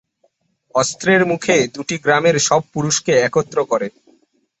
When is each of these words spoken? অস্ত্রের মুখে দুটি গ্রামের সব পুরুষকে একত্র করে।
অস্ত্রের 0.75 1.21
মুখে 1.25 1.55
দুটি 1.75 1.95
গ্রামের 1.97 2.37
সব 2.39 2.61
পুরুষকে 2.73 3.13
একত্র 3.27 3.57
করে। 3.65 3.87